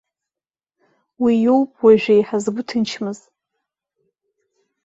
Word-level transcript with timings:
Уи 1.23 1.33
иоуп 1.43 1.71
уажә 1.83 2.07
еиҳа 2.13 2.37
згәы 2.43 2.63
ҭынчмыз. 2.67 3.19